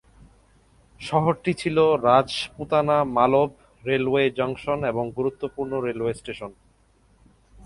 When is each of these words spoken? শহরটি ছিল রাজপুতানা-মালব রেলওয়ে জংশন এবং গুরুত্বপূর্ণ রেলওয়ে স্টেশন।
শহরটি 0.99 1.51
ছিল 1.53 1.77
রাজপুতানা-মালব 2.03 3.49
রেলওয়ে 3.83 4.23
জংশন 4.31 4.79
এবং 4.83 5.05
গুরুত্বপূর্ণ 5.17 5.71
রেলওয়ে 5.79 6.13
স্টেশন। 6.13 6.51